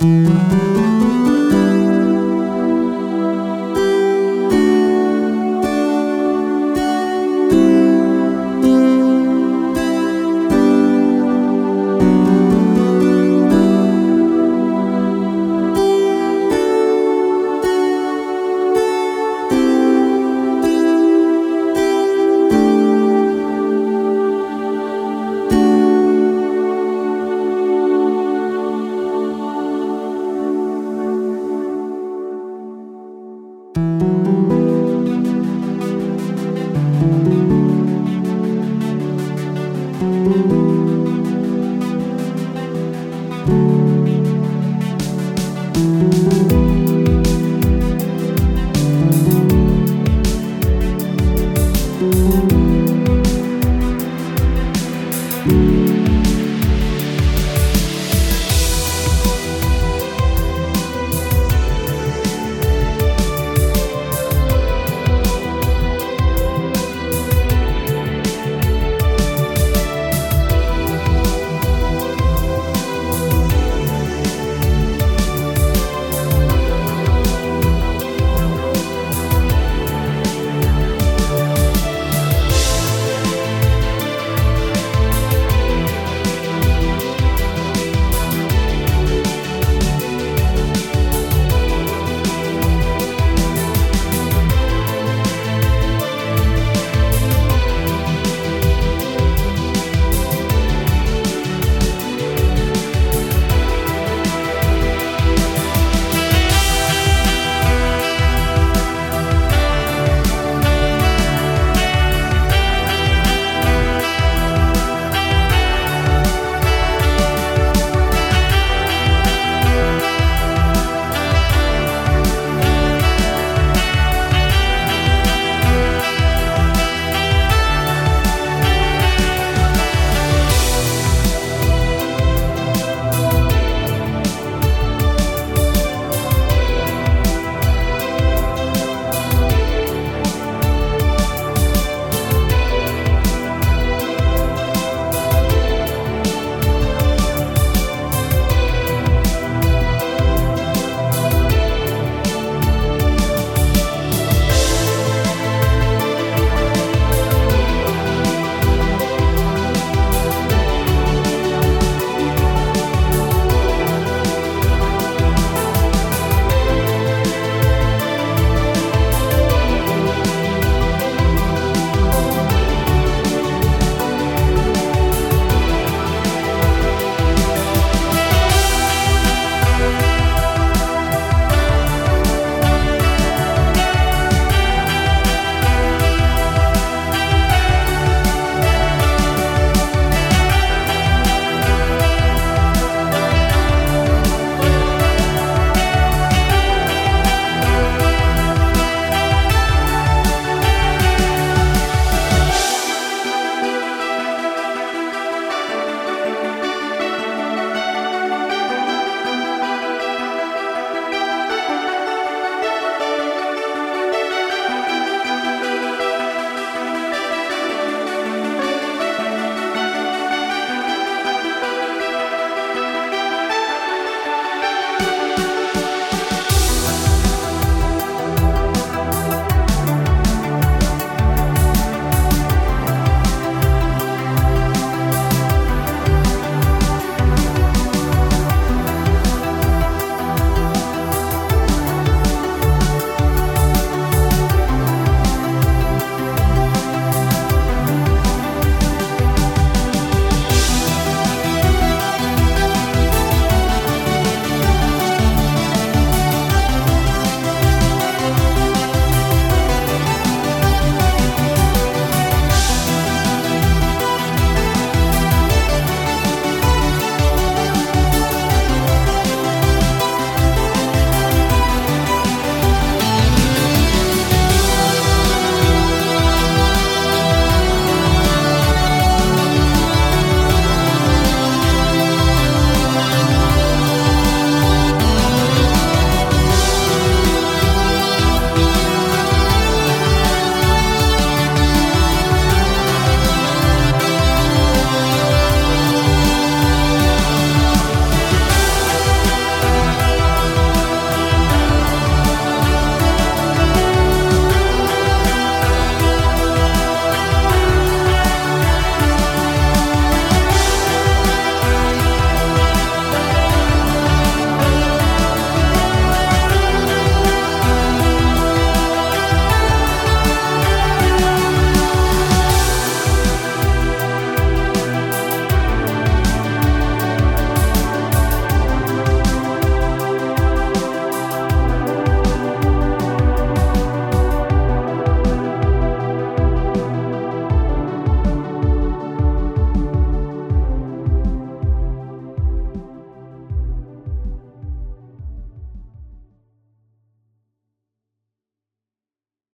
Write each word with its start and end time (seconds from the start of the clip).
Bye. 0.00 0.29